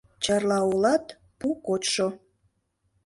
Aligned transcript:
Чарла 0.23 0.57
олат- 0.69 1.05
пу 1.39 1.47
кочшо. 1.65 2.07